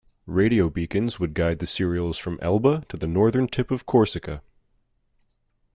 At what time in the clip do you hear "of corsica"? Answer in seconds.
3.69-4.41